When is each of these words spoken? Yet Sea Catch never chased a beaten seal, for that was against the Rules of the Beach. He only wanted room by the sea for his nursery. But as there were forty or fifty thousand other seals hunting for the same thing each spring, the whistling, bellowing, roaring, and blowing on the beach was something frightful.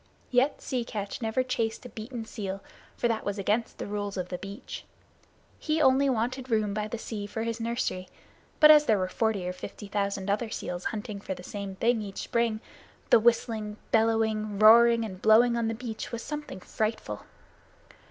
Yet 0.31 0.63
Sea 0.63 0.83
Catch 0.83 1.21
never 1.21 1.43
chased 1.43 1.85
a 1.85 1.89
beaten 1.89 2.25
seal, 2.25 2.63
for 2.97 3.07
that 3.07 3.23
was 3.23 3.37
against 3.37 3.77
the 3.77 3.85
Rules 3.85 4.17
of 4.17 4.29
the 4.29 4.39
Beach. 4.39 4.83
He 5.59 5.79
only 5.79 6.09
wanted 6.09 6.49
room 6.49 6.73
by 6.73 6.87
the 6.87 6.97
sea 6.97 7.27
for 7.27 7.43
his 7.43 7.59
nursery. 7.59 8.09
But 8.59 8.71
as 8.71 8.85
there 8.85 8.97
were 8.97 9.07
forty 9.07 9.47
or 9.47 9.53
fifty 9.53 9.87
thousand 9.87 10.27
other 10.27 10.49
seals 10.49 10.85
hunting 10.85 11.21
for 11.21 11.35
the 11.35 11.43
same 11.43 11.75
thing 11.75 12.01
each 12.01 12.17
spring, 12.17 12.61
the 13.11 13.19
whistling, 13.19 13.77
bellowing, 13.91 14.57
roaring, 14.57 15.05
and 15.05 15.21
blowing 15.21 15.55
on 15.55 15.67
the 15.67 15.75
beach 15.75 16.11
was 16.11 16.23
something 16.23 16.61
frightful. 16.61 17.25